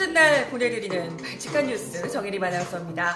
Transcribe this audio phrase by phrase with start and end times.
[0.00, 0.06] 안녕하세요.
[0.06, 3.14] 10월의 첫째 날 보내드리는 발칙한 뉴스 정혜리 아나운서입니다.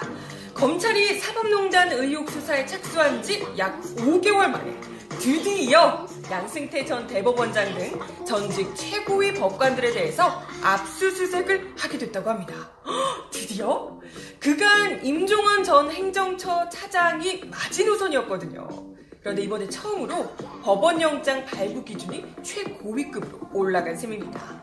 [0.53, 4.79] 검찰이 사법농단 의혹 수사에 착수한 지 약 5개월 만에
[5.19, 12.53] 드디어 양승태 전 대법원장 등 전직 최고위 법관들에 대해서 압수수색을 하게 됐다고 합니다.
[12.85, 13.99] 허, 드디어?
[14.39, 18.67] 그간 임종원 전 행정처 차장이 마지노선이었거든요.
[19.21, 24.61] 그런데 이번에 처음으로 법원영장 발부 기준이 최고위급으로 올라간 셈입니다.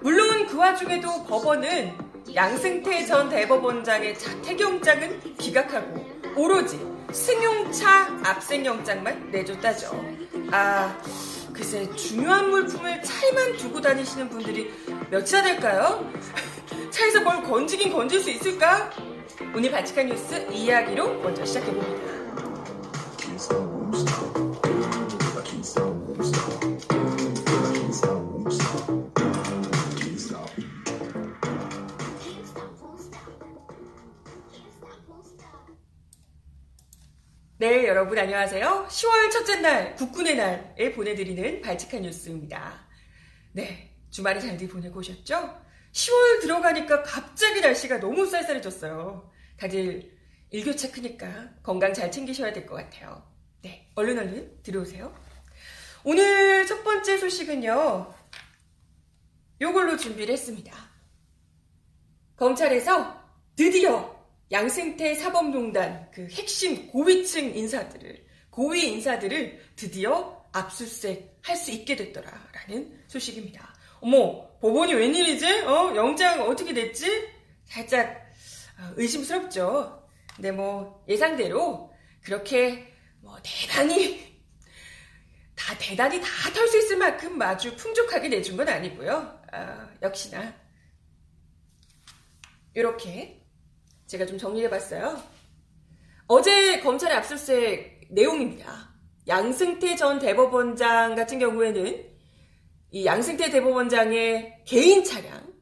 [0.00, 1.92] 물론 그 와중에도 법원은
[2.34, 6.04] 양승태 전 대법원장의 자택영장은 기각하고
[6.36, 6.78] 오로지
[7.12, 10.04] 승용차 압생영장만 내줬다죠.
[10.50, 10.96] 아,
[11.52, 14.72] 글쎄 중요한 물품을 차에만 두고 다니시는 분들이
[15.10, 16.10] 몇이나 될까요?
[16.90, 18.90] 차에서 뭘 건지긴 건질 수 있을까?
[19.54, 22.16] 오늘 바칙한 뉴스 이야기로 먼저 시작해봅니다.
[37.58, 38.86] 네, 여러분 안녕하세요.
[38.88, 42.86] 10월 첫째 날, 국군의 날에 보내드리는 발칙한 뉴스입니다.
[43.52, 45.62] 네, 주말에 잘들 보내고 오셨죠?
[45.92, 49.32] 10월 들어가니까 갑자기 날씨가 너무 쌀쌀해졌어요.
[49.56, 50.14] 다들
[50.50, 53.26] 일교차 크니까 건강 잘 챙기셔야 될 것 같아요.
[53.62, 55.14] 네, 얼른 얼른 들어오세요.
[56.04, 58.14] 오늘 첫 번째 소식은요,
[59.62, 60.76] 요걸로 준비를 했습니다.
[62.36, 63.18] 검찰에서
[63.56, 64.14] 드디어
[64.50, 73.74] 양승태 사법농단 그 핵심 고위층 인사들을 고위 인사들을 드디어 압수수색 할 수 있게 됐더라라는 소식입니다.
[74.00, 75.46] 어머 법원이 웬일이지?
[75.62, 77.06] 어 영장 어떻게 됐지?
[77.64, 78.08] 살짝
[78.78, 80.06] 어, 의심스럽죠.
[80.34, 81.92] 근데 뭐 예상대로
[82.22, 84.36] 그렇게 뭐 대단히
[85.54, 89.40] 다 대단히 다 털 수 있을 만큼 아주 풍족하게 내준 건 아니고요.
[89.52, 90.54] 아, 역시나
[92.74, 93.35] 이렇게
[94.06, 95.20] 제가 좀 정리해봤어요.
[96.28, 98.94] 어제 검찰의 압수수색 내용입니다.
[99.26, 102.06] 양승태 전 대법원장 같은 경우에는
[102.92, 105.52] 이 양승태 대법원장의 개인 차량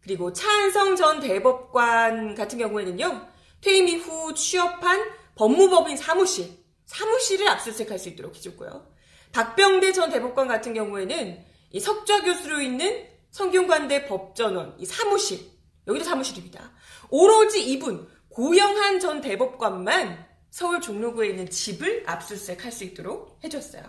[0.00, 3.28] 그리고 차한성 전 대법관 같은 경우에는요
[3.60, 5.00] 퇴임 이후 취업한
[5.36, 6.50] 법무법인 사무실
[6.84, 8.92] 사무실을 압수수색할 수 있도록 해줬고요.
[9.32, 15.40] 박병대 전 대법관 같은 경우에는 이 석좌 교수로 있는 성균관대 법전원 이 사무실
[15.86, 16.73] 여기도 사무실입니다.
[17.10, 23.82] 오로지 이분 고영한 전 대법관만 서울 종로구에 있는 집을 압수수색할 수 있도록 해줬어요.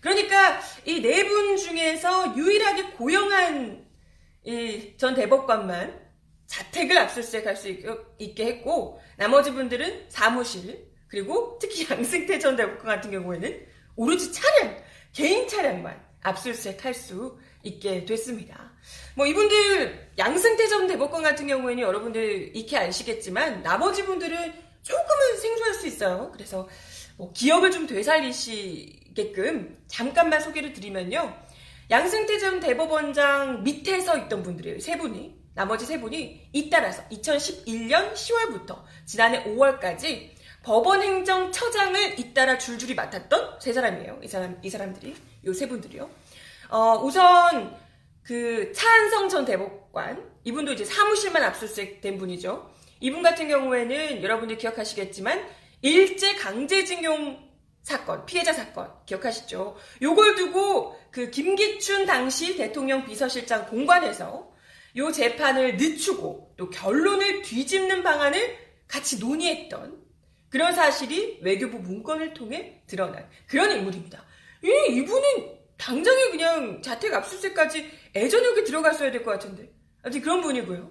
[0.00, 3.86] 그러니까 이 네 분 중에서 유일하게 고영한
[4.98, 6.00] 전 대법관만
[6.46, 7.68] 자택을 압수수색할 수
[8.18, 14.76] 있게 했고 나머지 분들은 사무실 그리고 특히 양승태 전 대법관 같은 경우에는 오로지 차량
[15.12, 18.63] 개인 차량만 압수수색할 수 있게 됐습니다.
[19.14, 24.52] 뭐 이분들 양승태 전 대법관 같은 경우에는 여러분들 익히 아시겠지만 나머지 분들은
[24.82, 26.30] 조금은 생소할 수 있어요.
[26.32, 26.68] 그래서
[27.16, 31.34] 뭐 기억을 좀 되살리시게끔 잠깐만 소개를 드리면요.
[31.90, 34.80] 양승태 전 대법원장 밑에 서 있던 분들이에요.
[34.80, 35.34] 세 분이.
[35.54, 40.30] 나머지 세 분이 잇따라서 2011년 10월부터 지난해 5월까지
[40.64, 44.18] 법원 행정처장을 잇따라 줄줄이 맡았던 세 사람이에요.
[44.22, 45.14] 이 사람, 이 사람들이.
[45.46, 46.10] 요 세 분들이요.
[46.70, 47.76] 어, 우선
[48.24, 52.70] 그 차한성 전 대법관 이분도 이제 사무실만 압수수색된 분이죠.
[53.00, 55.46] 이분 같은 경우에는 여러분들 기억하시겠지만
[55.82, 57.44] 일제 강제징용
[57.82, 59.76] 사건, 피해자 사건 기억하시죠?
[60.00, 64.50] 요걸 두고 그 김기춘 당시 대통령 비서실장 공관에서
[64.96, 68.56] 요 재판을 늦추고 또 결론을 뒤집는 방안을
[68.88, 70.02] 같이 논의했던
[70.48, 74.24] 그런 사실이 외교부 문건을 통해 드러난 그런 인물입니다.
[74.62, 79.72] 이, 이분은 당장에 그냥 자택 압수수색까지 애저녁에 들어갔어야 될 것 같은데.
[80.02, 80.90] 아무튼 그런 분이고요.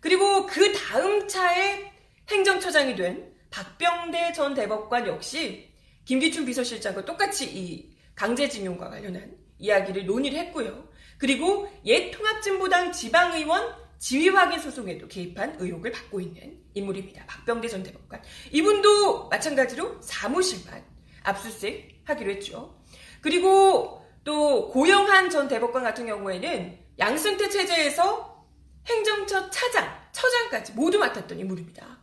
[0.00, 1.92] 그리고 그 다음 차에
[2.28, 5.72] 행정처장이 된 박병대 전 대법관 역시
[6.04, 10.88] 김기춘 비서실장과 똑같이 이 강제징용과 관련한 이야기를 논의를 했고요.
[11.18, 17.24] 그리고 옛 통합진보당 지방의원 지위 확인 소송에도 개입한 의혹을 받고 있는 인물입니다.
[17.26, 18.22] 박병대 전 대법관.
[18.52, 20.84] 이분도 마찬가지로 사무실만
[21.22, 22.78] 압수수색 하기로 했죠.
[23.22, 28.44] 그리고 또 고영한 전 대법관 같은 경우에는 양승태 체제에서
[28.86, 32.00] 행정처 차장, 처장까지 모두 맡았던 인물입니다.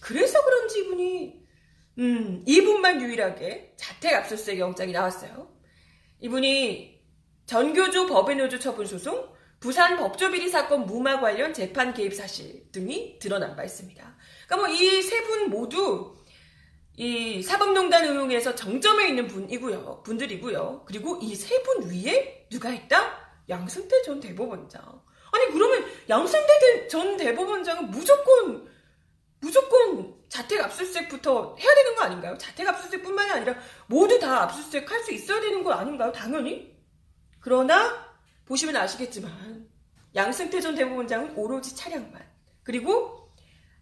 [0.00, 1.46] 그래서 그런지 이분이
[1.98, 5.50] 음, 이분만 유일하게 자택 압수수색 영장이 나왔어요.
[6.20, 6.98] 이분이
[7.44, 9.28] 전교조 법외노조 처분 소송,
[9.60, 14.16] 부산 법조비리 사건 무마 관련 재판 개입 사실 등이 드러난 바 있습니다.
[14.48, 16.16] 그러니까 뭐 이 세 분 모두
[16.96, 20.02] 이 사법농단 의혹에서 정점에 있는 분이고요.
[20.02, 20.84] 분들이고요.
[20.86, 23.18] 그리고 이 세 분 위에 누가 있다?
[23.48, 24.82] 양승태 전 대법원장.
[25.32, 28.66] 아니 그러면 양승태 전 대법원장은 무조건
[29.40, 32.38] 무조건 자택 압수수색부터 해야 되는 거 아닌가요?
[32.38, 33.54] 자택 압수수색뿐만이 아니라
[33.86, 36.10] 모두 다 압수수색 할 수 있어야 되는 거 아닌가요?
[36.12, 36.74] 당연히.
[37.40, 38.06] 그러나
[38.46, 39.68] 보시면 아시겠지만
[40.14, 42.24] 양승태 전 대법원장은 오로지 차량만
[42.62, 43.15] 그리고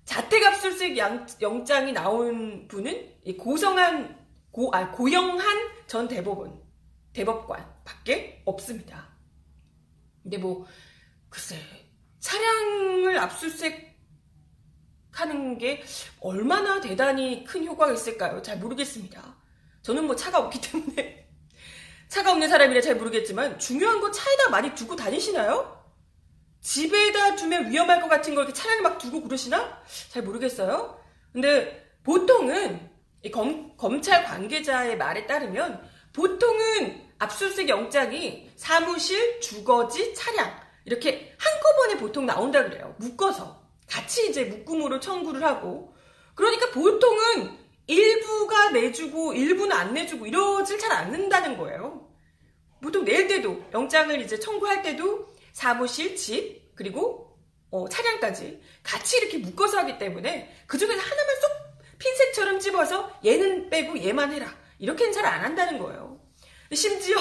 [0.05, 0.97] 자택 압수수색
[1.41, 6.63] 영장이 나온 분은 고성한 고, 아, 고영한 전 대법원
[7.13, 9.09] 대법관 밖에 없습니다.
[10.23, 10.67] 근데 뭐
[11.29, 11.57] 글쎄
[12.21, 13.95] 차량을 압수수색
[15.11, 15.83] 하는 게
[16.21, 18.43] 얼마나 대단히 큰 효과가 있을까요?
[18.43, 19.37] 잘 모르겠습니다.
[19.83, 21.29] 저는 뭐 차가 없기 때문에
[22.09, 25.84] 차가 없는 사람이라 잘 모르겠지만 중요한 거 차에다 많이 두고 다니시나요?
[26.65, 29.81] 집에다 두면 위험할 것 같은 걸 이렇게 차량에 막 두고 그러시나?
[30.09, 30.99] 잘 모르겠어요.
[31.31, 32.91] 근데 보통은
[33.33, 42.65] 검, 검찰 관계자의 말에 따르면 보통은 압수수색 영장이 사무실, 주거지, 차량 이렇게 한꺼번에 보통 나온다
[42.65, 42.95] 그래요.
[42.99, 43.63] 묶어서.
[43.87, 45.95] 같이 이제 묶음으로 청구를 하고
[46.35, 52.09] 그러니까 보통은 일부가 내주고 일부는 안 내주고 이러질 잘 않는다는 거예요.
[52.83, 57.39] 보통 낼 때도 영장을 이제 청구할 때도 사무실, 집 그리고
[57.71, 63.99] 어, 차량까지 같이 이렇게 묶어서 하기 때문에 그 중에서 하나만 쏙 핀셋처럼 집어서 얘는 빼고
[64.03, 66.21] 얘만 해라 이렇게는 잘 안 한다는 거예요.
[66.73, 67.17] 심지어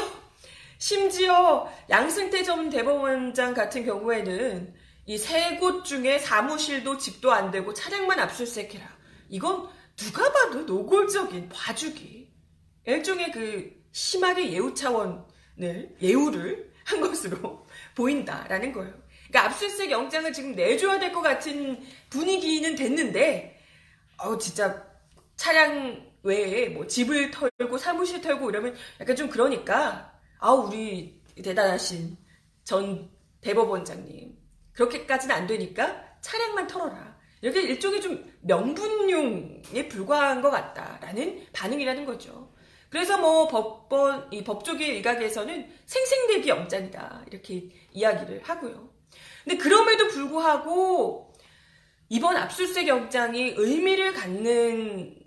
[0.78, 4.74] 심지어 양승태 전 대법원장 같은 경우에는
[5.06, 8.86] 이 세 곳 중에 사무실도 집도 안 되고 차량만 압수수색해라.
[9.30, 12.32] 이건 누가 봐도 노골적인 봐주기.
[12.86, 17.66] 일종의 그 심하게 예우 차원을 예우를 한 것으로
[17.96, 18.94] 보인다라는 거예요.
[19.28, 21.80] 그러니까 압수수색 영장을 지금 내줘야 될 것 같은
[22.10, 23.60] 분위기는 됐는데,
[24.18, 24.86] 어 진짜
[25.36, 32.18] 차량 외에 뭐 집을 털고 사무실 털고 이러면 약간 좀 그러니까 아 우리 대단하신
[32.64, 33.10] 전
[33.42, 34.38] 대법원장님
[34.74, 37.14] 그렇게까지는 안 되니까 차량만 털어라.
[37.42, 42.43] 이렇게 일종의 좀 명분용에 불과한 것 같다라는 반응이라는 거죠.
[42.94, 47.26] 그래서 뭐 법번, 이 법조계 일각에서는 생생대기 영장이다.
[47.26, 48.88] 이렇게 이야기를 하고요.
[49.44, 51.34] 근데 그럼에도 불구하고
[52.10, 55.18] 이번 압수수색 영장이 의미를 갖는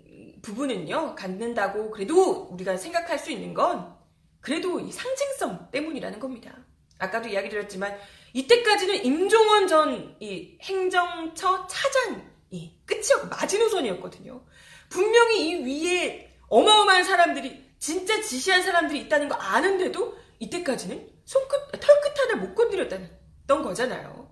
[0.41, 3.93] 부분은요, 갖는다고 그래도 우리가 생각할 수 있는 건
[4.39, 6.55] 그래도 이 상징성 때문이라는 겁니다.
[6.99, 7.97] 아까도 이야기 드렸지만
[8.31, 14.41] 이때까지는 임종원 전 이 행정처 차장이 끝이었고 마지노선이었거든요.
[14.87, 22.35] 분명히 이 위에 어마어마한 사람들이 진짜 지시한 사람들이 있다는 거 아는데도 이때까지는 손끝 털끝 하나
[22.41, 23.09] 못 건드렸다는
[23.47, 24.31] 거잖아요.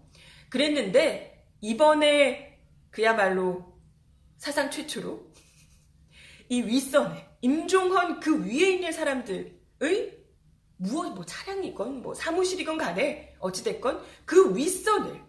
[0.50, 2.60] 그랬는데 이번에
[2.92, 3.80] 그야말로
[4.38, 5.32] 사상 최초로
[6.50, 10.18] 이 윗선에 임종헌 그 위에 있는 사람들의
[10.78, 15.22] 무엇 뭐 차량이건 뭐 사무실이건 간에 어찌됐건 그 윗선을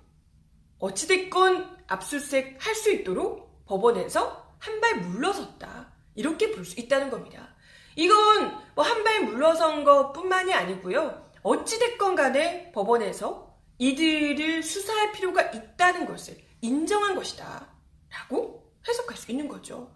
[0.78, 5.85] 어찌됐건 압수수색 할 수 있도록 법원에서 한 발 물러섰다.
[6.16, 7.54] 이렇게 볼 수 있다는 겁니다.
[7.96, 11.30] 이건 뭐 한 발 물러선 것 뿐만이 아니고요.
[11.42, 17.68] 어찌됐건 간에 법원에서 이들을 수사할 필요가 있다는 것을 인정한 것이다.
[18.10, 19.94] 라고 해석할 수 있는 거죠.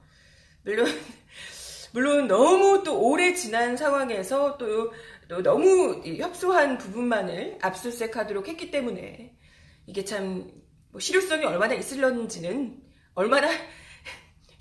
[0.62, 0.86] 물론,
[1.92, 4.92] 물론 너무 또 오래 지난 상황에서 또
[5.30, 9.36] 또 너무 협소한 부분만을 압수수색하도록 했기 때문에
[9.86, 10.50] 이게 참
[10.92, 12.82] 뭐 실효성이 얼마나 있을런지는
[13.14, 13.48] 얼마나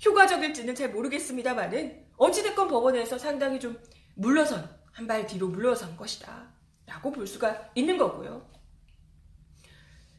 [0.04, 3.78] 효과적일지는 잘 모르겠습니다만은 어찌됐건 법원에서 상당히 좀
[4.14, 6.52] 물러선 한 발 뒤로 물러선 것이다
[6.86, 8.50] 라고 볼 수가 있는 거고요.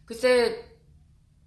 [0.05, 0.65] 글쎄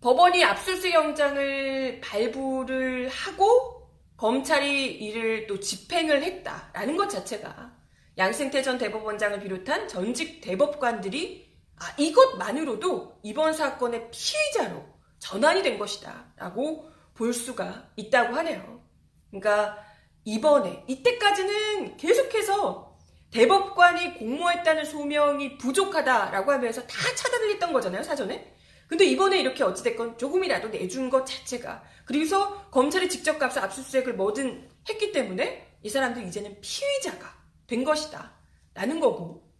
[0.00, 7.74] 법원이 압수수색 영장을 발부를 하고 검찰이 이를 또 집행을 했다라는 것 자체가
[8.16, 14.84] 양승태 전 대법원장을 비롯한 전직 대법관들이 아, 이것만으로도 이번 사건의 피의자로
[15.18, 16.32] 전환이 된 것이다.
[16.36, 18.82] 라고 볼 수가 있다고 하네요.
[19.30, 19.78] 그러니까
[20.24, 22.96] 이번에, 이때까지는 계속해서
[23.30, 28.54] 대법관이 공모했다는 소명이 부족하다라고 하면서 다 차단을 했던 거잖아요, 사전에.
[28.86, 31.82] 근데 이번에 이렇게 어찌됐건 조금이라도 내준 것 자체가.
[32.04, 37.34] 그래서 검찰이 직접 가서 압수수색을 뭐든 했기 때문에 이 사람들 이제는 피의자가
[37.66, 38.32] 된 것이다.
[38.74, 39.50] 라는 거고.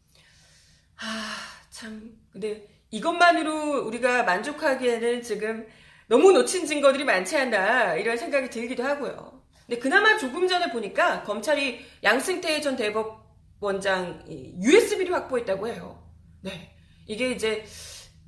[1.00, 1.36] 아,
[1.70, 2.16] 참.
[2.32, 5.66] 근데 이것만으로 우리가 만족하기에는 지금
[6.08, 9.42] 너무 놓친 증거들이 많지 않나, 이런 생각이 들기도 하고요.
[9.66, 16.06] 근데 그나마 조금 전에 보니까 검찰이 양승태 전 대법원장 USB를 확보했다고 해요.
[16.42, 16.76] 네.
[17.06, 17.64] 이게 이제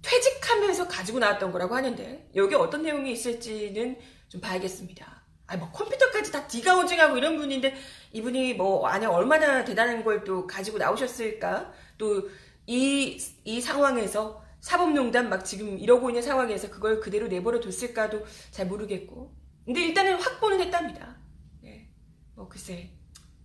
[0.03, 5.25] 퇴직하면서 가지고 나왔던 거라고 하는데, 여기 어떤 내용이 있을지는 좀 봐야겠습니다.
[5.49, 7.75] 아, 뭐 컴퓨터까지 다 디가우징하고 이런 분인데
[8.13, 11.73] 이분이 뭐 안에 얼마나 대단한 걸 또 가지고 나오셨을까?
[11.99, 12.29] 또
[12.67, 19.33] 이이 상황에서 사법농단 막 지금 이러고 있는 상황에서 그걸 그대로 내버려 뒀을까도 잘 모르겠고.
[19.65, 21.17] 근데 일단은 확보는 했답니다.
[21.61, 21.89] 네.
[22.35, 22.91] 뭐 글쎄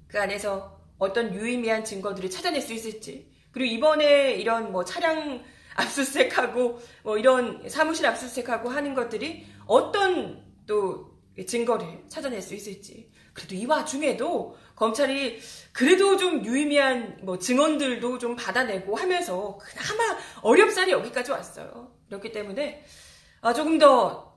[0.08, 3.32] 그 안에서 어떤 유의미한 증거들을 찾아낼 수 있을지.
[3.52, 5.44] 그리고 이번에 이런 뭐 차량
[5.78, 13.11] 압수수색하고 뭐 이런 사무실 압수수색하고 하는 것들이 어떤 또 증거를 찾아낼 수 있을지.
[13.34, 15.40] 그래도 이 와중에도 검찰이
[15.74, 21.96] 그래도 좀 유의미한 뭐 증언들도 좀 받아내고 하면서 그나마 어렵사리 여기까지 왔어요.
[22.08, 22.84] 그렇기 때문에
[23.42, 24.32] 아, 조금 더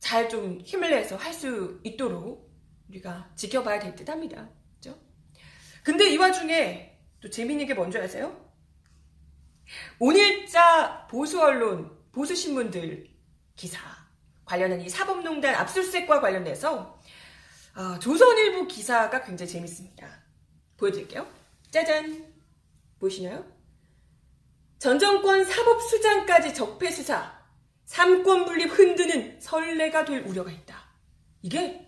[0.00, 2.48] 잘 좀 힘을 내서 할 수 있도록
[2.88, 4.48] 우리가 지켜봐야 될 듯 합니다.
[4.76, 4.96] 그죠?
[5.82, 8.48] 근데 이 와중에 또 재밌는 게 뭔지 아세요?
[9.98, 13.08] 오늘자 보수 언론, 보수 신문들
[13.56, 13.80] 기사
[14.44, 16.97] 관련한 이 사법농단 압수수색과 관련해서
[17.78, 20.08] 어, 조선일보 기사가 굉장히 재밌습니다.
[20.76, 21.32] 보여드릴게요.
[21.70, 22.26] 짜잔.
[22.98, 23.46] 보이시나요?
[24.80, 27.40] 전 정권 사법수장까지 적폐수사,
[27.84, 30.88] 삼권 분립 흔드는 선례가 될 우려가 있다.
[31.42, 31.86] 이게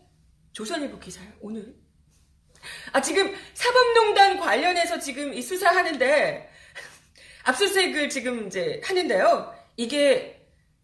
[0.53, 1.75] 조선일보 기사예요, 오늘.
[2.93, 6.53] 아, 지금 사법농단 관련해서 지금 이 수사하는데,
[7.43, 9.53] 압수수색을 지금 이제 하는데요.
[9.77, 10.40] 이게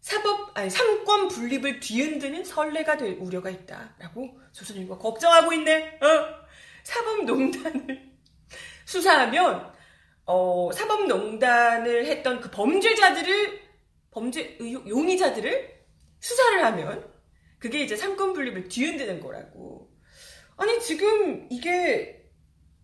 [0.07, 5.99] 사법 아니 삼권 분립을 뒤흔드는 선례가 될 우려가 있다라고 조선일보가 걱정하고 있네.
[6.01, 6.47] 어?
[6.83, 8.13] 사법농단을
[8.87, 9.69] 수사하면
[10.23, 13.59] 어, 사법농단을 했던 그 범죄자들을
[14.11, 15.75] 범죄 용의자들을
[16.21, 17.11] 수사를 하면
[17.59, 19.91] 그게 이제 삼권 분립을 뒤흔드는 거라고.
[20.55, 22.31] 아니 지금 이게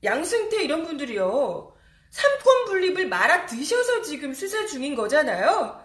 [0.04, 1.74] 양승태 이런 분들이요.
[2.10, 5.83] 삼권 분립을 말아 드셔서 지금 수사 중인 거잖아요.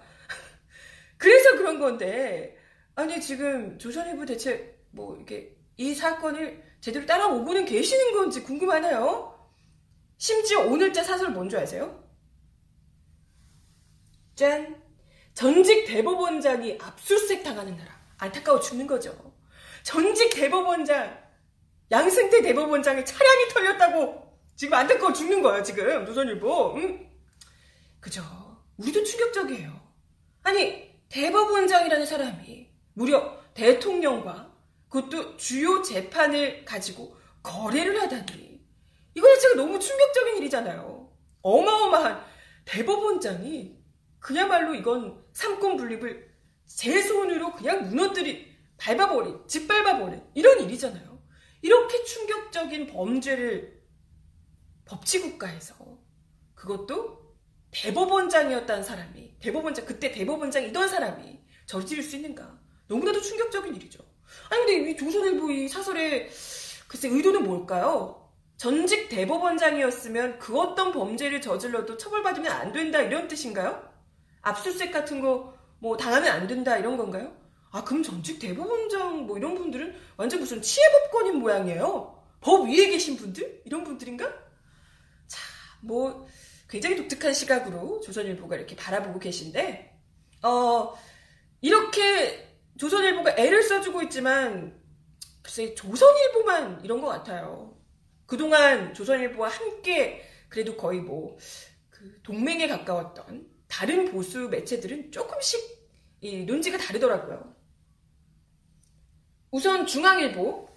[1.18, 2.56] 그래서 그런 건데
[2.94, 9.36] 아니 지금 조선일보 대체 뭐 이렇게 이 사건을 제대로 따라오고는 계시는 건지 궁금하네요.
[10.16, 12.04] 심지어 오늘자 사설 뭔지 아세요?
[14.34, 14.82] 짠!
[15.34, 17.96] 전직 대법원장이 압수수색 당하는 나라.
[18.18, 19.34] 안타까워 죽는 거죠.
[19.84, 21.16] 전직 대법원장,
[21.90, 26.04] 양승태 대법원장의 차량이 털렸다고 지금 안타까워 죽는 거야, 지금.
[26.04, 26.74] 조선일보.
[26.78, 27.08] 응?
[28.00, 28.22] 그죠.
[28.76, 29.80] 우리도 충격적이에요.
[30.42, 34.54] 아니, 대법원장이라는 사람이 무려 대통령과
[34.88, 38.60] 그것도 주요 재판을 가지고 거래를 하다니.
[39.14, 41.12] 이거 자체가 너무 충격적인 일이잖아요.
[41.42, 42.24] 어마어마한
[42.64, 43.78] 대법원장이
[44.18, 46.28] 그야말로 이건 삼권 분립을
[46.66, 51.18] 제 손으로 그냥 무너뜨리, 밟아버린, 짓밟아버린 이런 일이잖아요.
[51.62, 53.82] 이렇게 충격적인 범죄를
[54.84, 55.74] 법치국가에서
[56.54, 57.36] 그것도
[57.70, 62.58] 대법원장이었다는 사람이 대법원장, 그때 대법원장이던 사람이 저지를 수 있는가?
[62.88, 64.02] 너무나도 충격적인 일이죠.
[64.50, 66.30] 아니, 근데 이 조선일보 이 사설의
[66.86, 68.30] 글쎄 의도는 뭘까요?
[68.56, 73.88] 전직 대법원장이었으면 그 어떤 범죄를 저질러도 처벌받으면 안 된다 이런 뜻인가요?
[74.42, 77.32] 압수수색 같은 거 뭐 당하면 안 된다 이런 건가요?
[77.70, 82.18] 아 그럼 전직 대법원장 뭐 이런 분들은 완전 무슨 치해법권인 모양이에요.
[82.40, 84.26] 법 위에 계신 분들 이런 분들인가?
[85.26, 85.38] 자,
[85.82, 86.26] 뭐
[86.68, 89.98] 굉장히 독특한 시각으로 조선일보가 이렇게 바라보고 계신데,
[90.42, 90.94] 어,
[91.60, 92.46] 이렇게
[92.76, 94.78] 조선일보가 애를 써주고 있지만,
[95.42, 97.76] 글쎄, 조선일보만 이런 것 같아요.
[98.26, 101.38] 그동안 조선일보와 함께 그래도 거의 뭐,
[101.88, 105.78] 그 동맹에 가까웠던 다른 보수 매체들은 조금씩
[106.20, 107.54] 이 논지가 다르더라고요.
[109.50, 110.68] 우선 중앙일보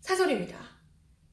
[0.00, 0.58] 사설입니다.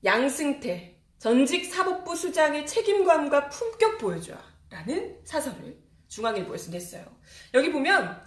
[0.03, 4.39] 양승태, 전직 사법부 수장의 책임감과 품격 보여줘라.
[4.69, 7.05] 라는 사설을 중앙일보에서 냈어요.
[7.53, 8.21] 여기 보면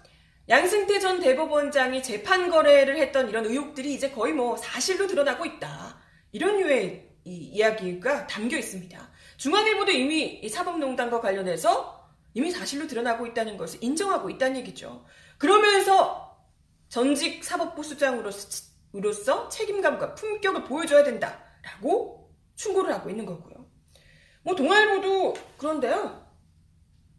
[0.48, 5.98] 양승태 전 대법원장이 재판 거래를 했던 이런 의혹들이 이제 거의 뭐 사실로 드러나고 있다.
[6.32, 9.10] 이런 류의 이 이야기가 담겨 있습니다.
[9.36, 15.04] 중앙일보도 이미 이 사법농단과 관련해서 이미 사실로 드러나고 있다는 것을 인정하고 있다는 얘기죠.
[15.38, 16.38] 그러면서
[16.88, 22.19] 전직 사법부 수장으로서 책임감과 품격을 보여줘야 된다라고
[22.60, 23.66] 충고를 하고 있는 거고요.
[24.42, 26.26] 뭐 동아일보도 그런데요.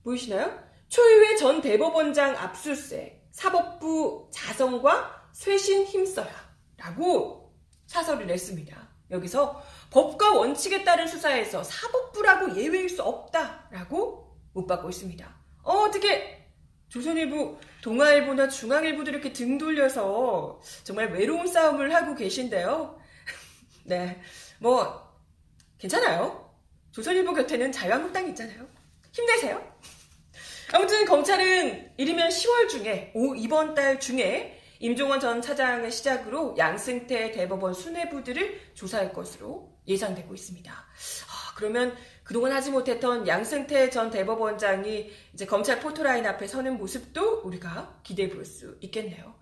[0.03, 0.59] 보이시나요?
[0.89, 6.31] 초유의 전 대법원장 압수수색, 사법부 자성과 쇄신 힘써야
[6.77, 7.55] 라고
[7.87, 8.89] 사설을 냈습니다.
[9.09, 15.35] 여기서 법과 원칙에 따른 수사에서 사법부라고 예외일 수 없다라고 못 받고 있습니다.
[15.63, 16.47] 어, 어떻게
[16.89, 22.99] 조선일보, 동아일보나 중앙일보도 이렇게 등 돌려서 정말 외로운 싸움을 하고 계신데요.
[23.85, 24.21] 네.
[24.59, 25.00] 뭐
[25.81, 26.47] 괜찮아요.
[26.91, 28.67] 조선일보 곁에는 자유한국당이 있잖아요.
[29.11, 29.59] 힘내세요.
[30.73, 37.73] 아무튼 검찰은 이르면 10월 중에, 오, 이번 달 중에 임종원 전 차장을 시작으로 양승태 대법원
[37.73, 40.71] 수뇌부들을 조사할 것으로 예상되고 있습니다.
[40.71, 47.99] 아, 그러면 그동안 하지 못했던 양승태 전 대법원장이 이제 검찰 포토라인 앞에 서는 모습도 우리가
[48.03, 49.33] 기대해 볼 수 있겠네요.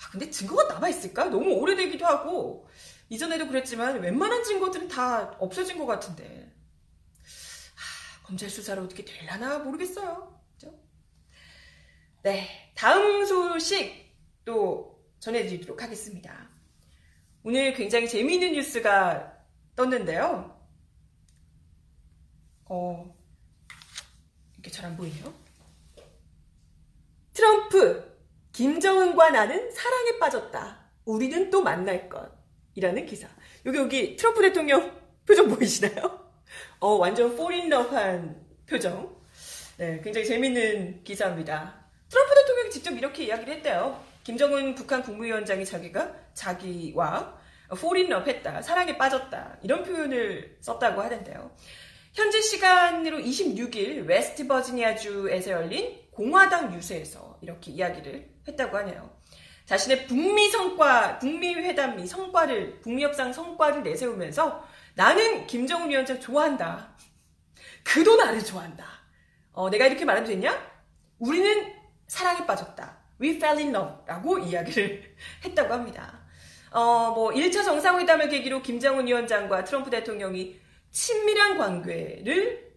[0.00, 1.24] 아, 근데 증거가 남아있을까?
[1.24, 2.68] 너무 오래되기도 하고,
[3.08, 6.52] 이전에도 그랬지만 웬만한 증거들은 다 없어진 것 같은데.
[7.22, 10.40] 아, 검찰 수사로 어떻게 될라나 모르겠어요.
[10.52, 10.78] 그죠?
[12.22, 12.72] 네.
[12.74, 16.48] 다음 소식 또 전해드리도록 하겠습니다.
[17.42, 19.32] 오늘 굉장히 재미있는 뉴스가
[19.74, 20.54] 떴는데요.
[22.66, 23.16] 어,
[24.54, 25.32] 이렇게 잘 안 보이네요.
[27.32, 28.18] 트럼프,
[28.52, 30.90] 김정은과 나는 사랑에 빠졌다.
[31.04, 32.37] 우리는 또 만날 것.
[32.78, 33.28] 이라는 기사.
[33.66, 36.26] 여기, 여기 트럼프 대통령 표정 보이시나요?
[36.78, 39.16] 어, 완전 fall in love한 표정.
[39.76, 41.74] 네, 굉장히 재밌는 기사입니다.
[42.08, 44.00] 트럼프 대통령이 직접 이렇게 이야기를 했대요.
[44.22, 47.36] 김정은 북한 국무위원장이 자기가 자기와
[47.80, 48.62] fall in love 했다.
[48.62, 49.58] 사랑에 빠졌다.
[49.62, 51.50] 이런 표현을 썼다고 하는데요.
[52.14, 59.17] 현지 시간으로 26일 웨스트 버지니아주에서 열린 공화당 유세에서 이렇게 이야기를 했다고 하네요.
[59.68, 66.96] 자신의 북미 성과, 북미 회담이 성과를, 북미 협상 성과를 내세우면서 나는 김정은 위원장 좋아한다.
[67.84, 68.86] 그도 나를 좋아한다.
[69.52, 70.58] 어, 내가 이렇게 말해도 되냐?
[71.18, 71.70] 우리는
[72.06, 72.96] 사랑에 빠졌다.
[73.20, 74.06] We fell in love.
[74.06, 76.18] 라고 이야기를 했다고 합니다.
[76.70, 80.58] 어, 뭐, 1차 정상회담을 계기로 김정은 위원장과 트럼프 대통령이
[80.90, 82.72] 친밀한 관계를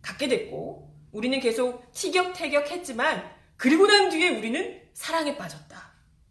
[0.00, 5.87] 갖게 됐고, 우리는 계속 티격태격 했지만, 그리고 난 뒤에 우리는 사랑에 빠졌다.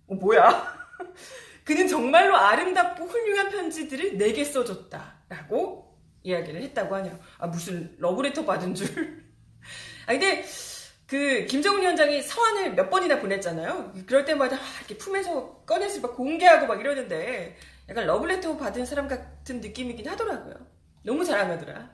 [0.07, 0.75] 어, 뭐야?
[1.63, 5.15] 그는 정말로 아름답고 훌륭한 편지들을 내게 써줬다.
[5.29, 7.19] 라고 이야기를 했다고 하네요.
[7.37, 8.87] 아, 무슨 러브레터 받은 줄.
[10.07, 10.45] 아, 근데,
[11.05, 13.93] 그, 김정은 위원장이 서한을 몇 번이나 보냈잖아요.
[14.05, 17.57] 그럴 때마다 이렇게 품에서 꺼내서 막 공개하고 막 이러는데,
[17.89, 20.55] 약간 러브레터 받은 사람 같은 느낌이긴 하더라고요.
[21.03, 21.89] 너무 자랑하더라.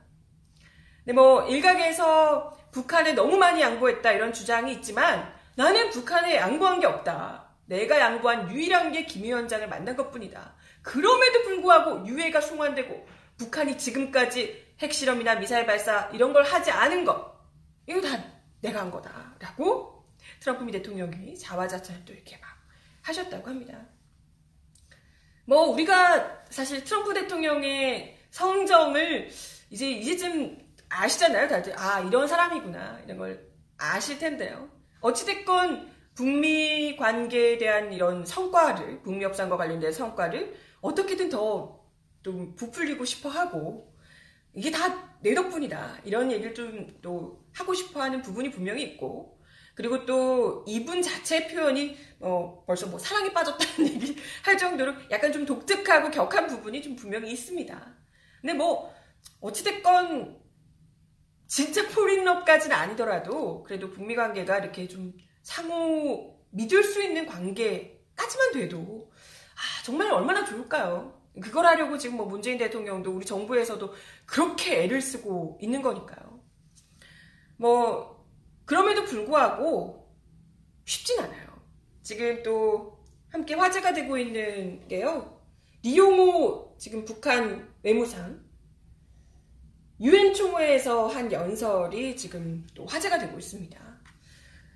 [0.99, 7.42] 근데 뭐, 일각에서 북한에 너무 많이 양보했다 이런 주장이 있지만, 나는 북한에 양보한 게 없다.
[7.65, 10.55] 내가 양보한 유일한 게 김 위원장을 만난 것 뿐이다.
[10.81, 17.33] 그럼에도 불구하고 유해가 송환되고 북한이 지금까지 핵실험이나 미사일 발사 이런 걸 하지 않은 것.
[17.87, 18.23] 이거 다
[18.61, 19.35] 내가 한 거다.
[19.39, 20.05] 라고
[20.39, 22.49] 트럼프 미 대통령이 자화자찬을 또 이렇게 막
[23.01, 23.77] 하셨다고 합니다.
[25.45, 29.29] 뭐, 우리가 사실 트럼프 대통령의 성정을
[29.69, 30.57] 이제, 이제쯤
[30.89, 31.77] 아시잖아요, 다들.
[31.77, 33.01] 아, 이런 사람이구나.
[33.03, 33.45] 이런 걸
[33.77, 34.69] 아실 텐데요.
[35.01, 41.81] 어찌됐건 북미 관계에 대한 이런 성과를, 북미 협상과 관련된 성과를 어떻게든 더
[42.23, 43.93] 좀 부풀리고 싶어 하고,
[44.53, 45.99] 이게 다 내 덕분이다.
[46.03, 49.39] 이런 얘기를 좀 또 하고 싶어 하는 부분이 분명히 있고,
[49.75, 55.45] 그리고 또 이분 자체 표현이 어, 벌써 뭐 사랑에 빠졌다는 얘기 할 정도로 약간 좀
[55.45, 57.95] 독특하고 격한 부분이 좀 분명히 있습니다.
[58.41, 58.93] 근데 뭐,
[59.41, 60.39] 어찌됐건
[61.47, 69.83] 진짜 폴인럽까지는 아니더라도 그래도 북미 관계가 이렇게 좀 상호 믿을 수 있는 관계까지만 돼도 아,
[69.83, 71.21] 정말 얼마나 좋을까요?
[71.41, 73.93] 그걸 하려고 지금 뭐 문재인 대통령도 우리 정부에서도
[74.25, 76.41] 그렇게 애를 쓰고 있는 거니까요.
[77.57, 78.27] 뭐
[78.65, 80.11] 그럼에도 불구하고
[80.85, 81.47] 쉽진 않아요.
[82.01, 85.41] 지금 또 함께 화제가 되고 있는 게요.
[85.81, 88.43] 리용호 지금 북한 외무상
[89.99, 93.82] 유엔 총회에서 한 연설이 지금 또 화제가 되고 있습니다.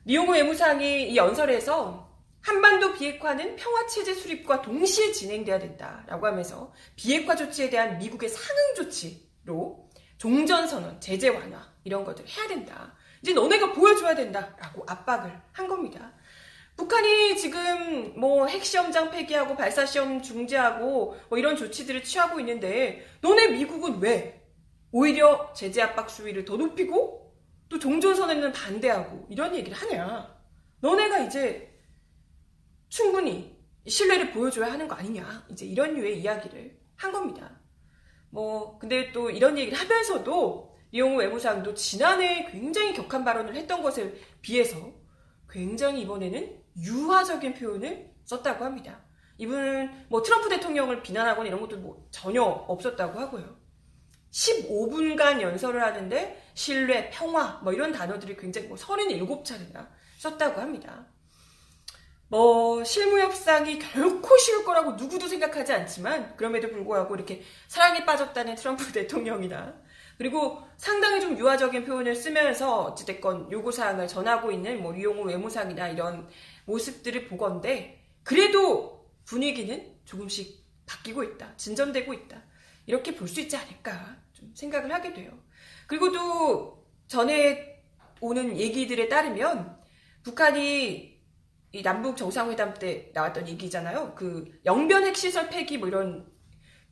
[0.08, 7.98] 리용호 외무상이 이 연설에서 한반도 비핵화는 평화체제 수립과 동시에 진행돼야 된다라고 하면서 비핵화 조치에 대한
[7.98, 12.96] 미국의 상응 조치로 종전선언, 제재 완화 이런 것들을 해야 된다.
[13.22, 16.14] 이제 너네가 보여줘야 된다라고 압박을 한 겁니다.
[16.78, 24.42] 북한이 지금 뭐 핵시험장 폐기하고 발사시험 중지하고 뭐 이런 조치들을 취하고 있는데 너네 미국은 왜
[24.94, 27.27] 오히려 제재 압박 수위를 더 높이고
[27.70, 30.36] 또 종전선언에는 반대하고 이런 얘기를 하냐.
[30.80, 31.74] 너네가 이제
[32.90, 35.46] 충분히 신뢰를 보여줘야 하는 거 아니냐.
[35.50, 37.60] 이제 이런 류의 이야기를 한 겁니다.
[38.30, 44.78] 뭐, 근데 또 이런 얘기를 하면서도 이용호 외무상도 지난해 굉장히 격한 발언을 했던 것에 비해서
[45.50, 49.02] 굉장히 이번에는 유화적인 표현을 썼다고 합니다.
[49.38, 53.58] 이분은 뭐 트럼프 대통령을 비난하거나 이런 것도 뭐 전혀 없었다고 하고요.
[54.32, 61.06] 15분간 연설을 하는데 신뢰, 평화 뭐 이런 단어들이 굉장히 뭐 37차례나 썼다고 합니다.
[62.30, 68.90] 뭐 실무 협상이 결코 쉬울 거라고 누구도 생각하지 않지만 그럼에도 불구하고 이렇게 사랑에 빠졌다는 트럼프
[68.92, 69.80] 대통령이나
[70.18, 76.28] 그리고 상당히 좀 유화적인 표현을 쓰면서 어찌됐건 요구사항을 전하고 있는 뭐 리용호 외무상이나 이런
[76.66, 81.56] 모습들을 보건데 그래도 분위기는 조금씩 바뀌고 있다.
[81.56, 82.42] 진전되고 있다.
[82.88, 85.32] 이렇게 볼 수 있지 않을까 좀 생각을 하게 돼요.
[85.88, 87.84] 그리고 또 전에
[88.20, 89.78] 오는 얘기들에 따르면
[90.24, 91.18] 북한이
[91.72, 94.14] 이 남북 정상회담 때 나왔던 얘기잖아요.
[94.16, 96.30] 그 영변 핵 시설 폐기 뭐 이런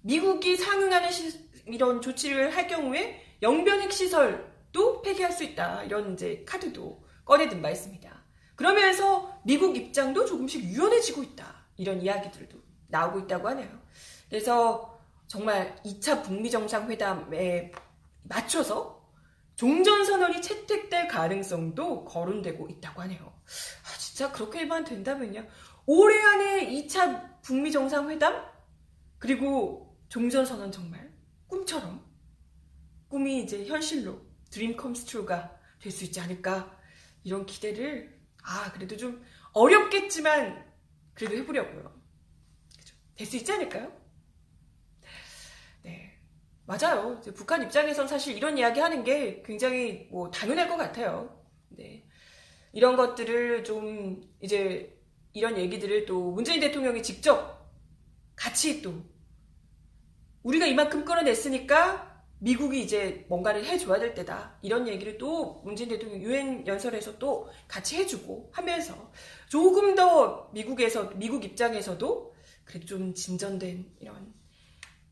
[0.01, 5.83] 미국이 상응하는 시, 이런 조치를 할 경우에 영변 핵 시설도 폐기할 수 있다.
[5.83, 8.23] 이런 이제 카드도 꺼내든 바 있습니다.
[8.55, 11.65] 그러면서 미국 입장도 조금씩 유연해지고 있다.
[11.77, 13.67] 이런 이야기들도 나오고 있다고 하네요.
[14.29, 17.71] 그래서 정말 2차 북미 정상회담에
[18.27, 19.11] 맞춰서
[19.55, 23.25] 종전선언이 채택될 가능성도 거론되고 있다고 하네요.
[23.45, 25.47] 아, 진짜 그렇게만 된다면요.
[25.85, 28.45] 올해 안에 2차 북미 정상회담?
[29.19, 31.13] 그리고 종전선언 정말
[31.47, 32.03] 꿈처럼
[33.07, 36.75] 꿈이 이제 현실로 dream comes true가 될 수 있지 않을까
[37.23, 40.65] 이런 기대를 아 그래도 좀 어렵겠지만
[41.13, 42.01] 그래도 해보려고요.
[43.15, 43.91] 될 수 있지 않을까요?
[46.67, 47.21] 네 맞아요.
[47.35, 51.43] 북한 입장에선 사실 이런 이야기 하는 게 굉장히 뭐 당연할 것 같아요.
[51.69, 52.05] 네
[52.73, 54.97] 이런 것들을 좀 이제
[55.33, 57.69] 이런 얘기들을 또 문재인 대통령이 직접
[58.35, 58.93] 같이 또
[60.43, 64.57] 우리가 이만큼 끌어냈으니까 미국이 이제 뭔가를 해줘야 될 때다.
[64.61, 69.11] 이런 얘기를 또 문재인 대통령 유엔 연설에서 또 같이 해주고 하면서
[69.47, 74.33] 조금 더 미국에서, 미국 입장에서도 그래도 좀 진전된 이런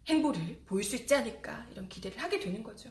[0.08, 2.90] 행보를 보일 수 있지 않을까 이런 기대를 하게 되는 거죠.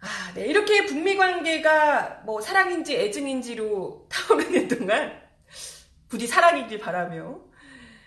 [0.00, 0.46] 아, 네.
[0.46, 5.20] 이렇게 북미 관계가 뭐 사랑인지 애증인지로 타오르는 동안
[6.08, 7.40] 부디 사랑이길 바라며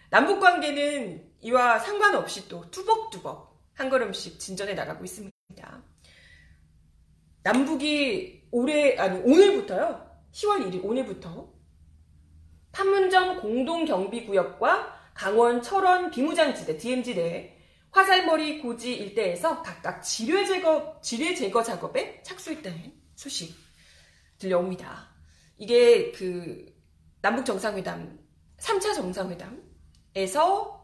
[0.10, 5.32] 남북 관계는 이와 상관없이 또 뚜벅뚜벅 한 걸음씩 진전해 나가고 있습니다.
[7.44, 10.10] 남북이 올해 아니 오늘부터요.
[10.32, 11.52] 10월 1일 오늘부터
[12.72, 17.61] 판문점 공동경비구역과 강원 철원 비무장지대 DMZ 내
[17.92, 23.56] 화살머리 고지 일대에서 각각 지뢰 제거 지뢰 제거 작업에 착수했다는 소식
[24.38, 25.10] 들려옵니다.
[25.58, 26.66] 이게 그
[27.22, 28.20] 남북 정상회담
[28.58, 30.82] 3차 정상회담에서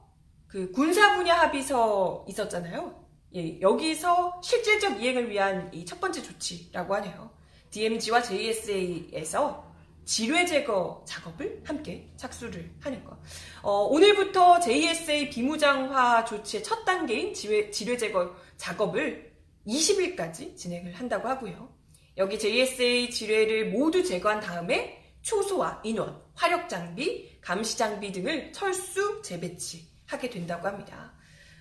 [0.47, 3.05] 그 군사 분야 합의서 있었잖아요.
[3.35, 7.31] 예, 여기서 실질적 이행을 위한 이 첫 번째 조치라고 하네요.
[7.71, 9.66] DMZ와 JSA에서
[10.07, 13.17] 지뢰 제거 작업을 함께 착수를 하는 것.
[13.61, 19.33] 어, 오늘부터 JSA 비무장화 조치의 첫 단계인 지뢰, 지뢰 제거 작업을
[19.67, 21.75] 20일까지 진행을 한다고 하고요.
[22.15, 29.89] 여기 JSA 지뢰를 모두 제거한 다음에 초소화, 인원, 화력 장비, 감시 장비 등을 철수 재배치
[30.05, 31.13] 하게 된다고 합니다.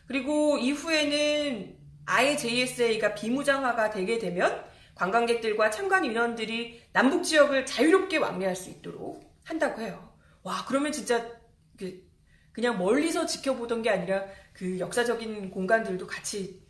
[0.06, 4.64] 그리고 이후에는 아예 JSA가 비무장화가 되게 되면
[4.96, 10.12] 관광객들과 참관 인원들이 남북 지역을 자유롭게 왕래할 수 있도록 한다고 해요.
[10.42, 11.30] 와, 그러면 진짜
[11.78, 12.04] 그
[12.52, 16.62] 그냥 멀리서 지켜보던 게 아니라 그 역사적인 공간들도 같이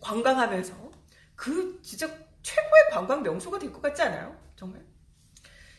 [0.00, 0.74] 관광하면서
[1.36, 2.08] 그 진짜
[2.42, 4.34] 최고의 관광 명소가 될 것 같지 않아요?
[4.56, 4.82] 정말.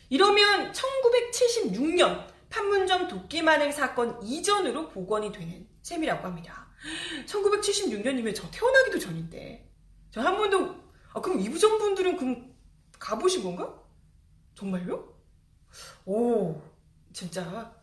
[0.08, 6.68] 이러면 1976년 판문점 도끼만행 사건 이전으로 복원이 되는 셈이라고 합니다.
[7.26, 9.68] 1976년이면 저 태어나기도 전인데
[10.12, 10.85] 저 한 번도
[11.16, 12.54] 아 그럼 이 부정 분들은 그럼
[12.98, 13.82] 가보신 건가?
[14.54, 15.14] 정말요?
[16.04, 16.60] 오
[17.14, 17.74] 진짜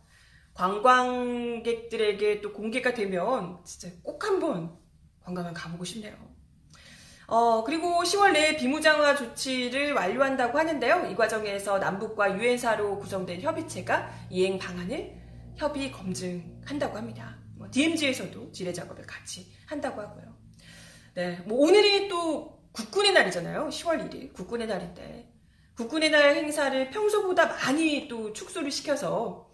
[0.54, 4.78] 관광객들에게 또 공개가 되면 진짜 꼭 한번
[5.18, 6.14] 관광을 가보고 싶네요.
[7.26, 11.06] 어, 그리고 10월 내에 비무장화 조치를 완료한다고 하는데요.
[11.10, 15.12] 이 과정에서 남북과 유엔사로 구성된 협의체가 이행 방안을
[15.56, 17.36] 협의 검증한다고 합니다.
[17.56, 20.36] 뭐 DMZ에서도 지뢰 작업을 같이 한다고 하고요.
[21.14, 23.68] 네, 뭐 오늘이 또 국군의 날이잖아요.
[23.68, 25.32] 10월 1일 국군의 날인데.
[25.76, 29.50] 국군의 날 행사를 평소보다 많이 또 축소를 시켜서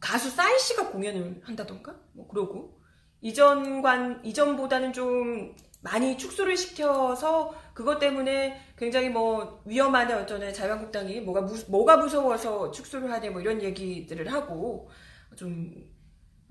[0.00, 1.94] 가수 싸이 씨가 공연을 한다던가?
[2.12, 2.80] 뭐 그러고.
[3.20, 10.52] 이전관 이전보다는 좀 많이 축소를 시켜서 그것 때문에 굉장히 뭐 위험하네 어쩌네.
[10.52, 13.30] 자유한국당이 뭐가 무, 뭐가 무서워서 축소를 하네.
[13.30, 14.90] 뭐 이런 얘기들을 하고
[15.36, 15.72] 좀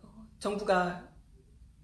[0.01, 1.09] 어, 정부가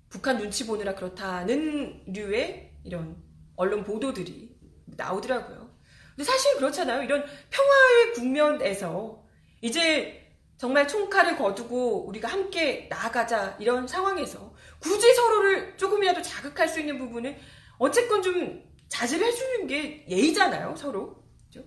[0.10, 3.27] 북한 눈치 보느라 그렇다는 류의 이런
[3.58, 5.70] 언론 보도들이 나오더라고요.
[6.16, 7.04] 근데 사실 그렇잖아요.
[7.04, 9.24] 이런 평화의 국면에서
[9.62, 16.98] 이제 정말 총칼을 거두고 우리가 함께 나아가자 이런 상황에서 굳이 서로를 조금이라도 자극할 수 있는
[16.98, 17.38] 부분을
[17.78, 21.24] 어쨌건 좀 자제를 해주는 게 예의잖아요, 서로.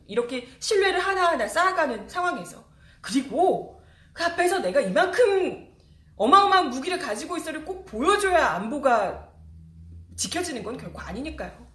[0.07, 2.65] 이렇게 신뢰를 하나하나 쌓아가는 상황에서.
[3.01, 3.81] 그리고
[4.13, 5.69] 그 앞에서 내가 이만큼
[6.17, 9.29] 어마어마한 무기를 가지고 있어를 꼭 보여줘야 안보가
[10.17, 11.70] 지켜지는 건 결코 아니니까요.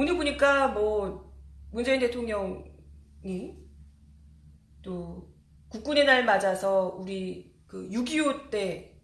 [0.00, 1.30] 오늘 보니까 뭐
[1.70, 3.54] 문재인 대통령이
[4.80, 5.30] 또
[5.68, 8.98] 국군의 날 맞아서 우리 그 6.25 때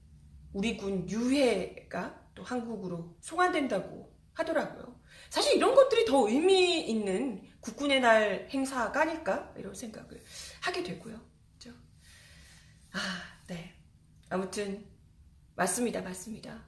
[0.55, 4.99] 우리 군 유해가 또 한국으로 송환된다고 하더라고요.
[5.29, 10.25] 사실 이런 것들이 더 의미 있는 국군의 날 행사가 아닐까 이런 생각을
[10.63, 11.21] 하게 되고요.
[11.59, 11.79] 그렇죠?
[12.95, 12.99] 아,
[13.49, 13.75] 네.
[14.31, 14.87] 아무튼
[15.57, 16.67] 맞습니다, 맞습니다.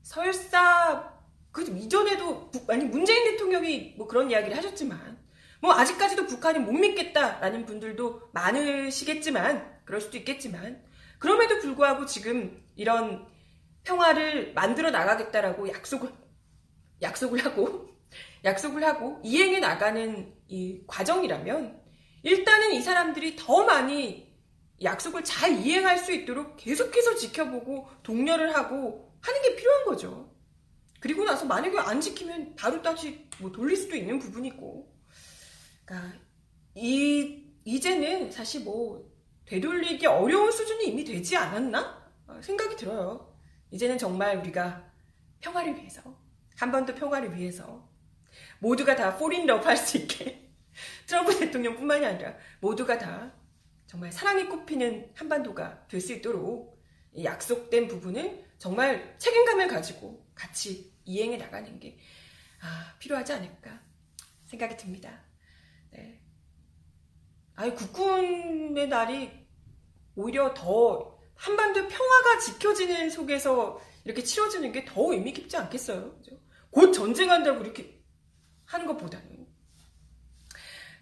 [0.00, 1.15] 설사
[1.56, 5.18] 그 이전에도 북, 아니 문재인 대통령이 뭐 그런 이야기를 하셨지만
[5.62, 10.84] 뭐 아직까지도 북한이 못 믿겠다라는 분들도 많으시겠지만 그럴 수도 있겠지만
[11.18, 13.26] 그럼에도 불구하고 지금 이런
[13.84, 16.12] 평화를 만들어 나가겠다라고 약속을
[17.00, 17.88] 약속을 하고
[18.44, 21.80] 약속을 하고 이행해 나가는 이 과정이라면
[22.22, 24.30] 일단은 이 사람들이 더 많이
[24.82, 30.35] 약속을 잘 이행할 수 있도록 계속해서 지켜보고 독려를 하고 하는 게 필요한 거죠.
[31.06, 34.92] 그리고 나서 만약에 안 지키면 바로 다시 뭐 돌릴 수도 있는 부분이고.
[35.84, 36.18] 그러니까
[36.74, 39.08] 이 이제는 사실 뭐
[39.44, 43.32] 되돌리기 어려운 수준이 이미 되지 않았나 어, 생각이 들어요.
[43.70, 44.84] 이제는 정말 우리가
[45.38, 46.02] 평화를 위해서
[46.56, 47.88] 한번더 평화를 위해서
[48.58, 50.50] 모두가 다 폴인러브 할수 있게
[51.06, 53.32] 트럼프 대통령뿐만이 아니라 모두가 다
[53.86, 56.82] 정말 사랑이 꽃피는 한반도가 될 수 있도록
[57.22, 61.96] 약속된 부분을 정말 책임감을 가지고 같이 이행해 나가는 게
[62.60, 63.80] 아, 필요하지 않을까
[64.46, 65.24] 생각이 듭니다.
[65.90, 66.20] 네.
[67.54, 69.30] 아니 국군의 날이
[70.14, 76.16] 오히려 더 한반도 평화가 지켜지는 속에서 이렇게 치러지는 게 더 의미 깊지 않겠어요?
[76.18, 76.38] 그죠?
[76.70, 78.02] 곧 전쟁한다고 이렇게
[78.64, 79.46] 하는 것보다는.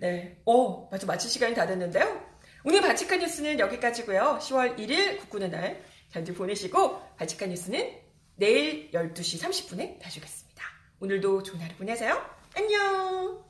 [0.00, 0.40] 네.
[0.44, 1.06] 어, 맞아.
[1.06, 2.34] 마칠 시간이 다 됐는데요.
[2.64, 4.38] 오늘 바치카 뉴스는 여기까지고요.
[4.40, 8.03] 10월 1일 국군의 날잘 보내시고 바치카 뉴스는
[8.36, 10.64] 내일 12시 30분에 다시 오겠습니다.
[11.00, 12.20] 오늘도 좋은 하루 보내세요.
[12.56, 13.43] 안녕!